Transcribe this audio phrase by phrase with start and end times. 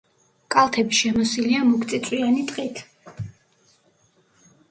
[0.53, 2.83] კალთები შემოსილია მუქწიწვიანი ტყით.